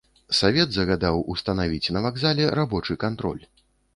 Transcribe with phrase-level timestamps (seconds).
[0.37, 3.45] Савет загадаў устанавіць на вакзале рабочы кантроль.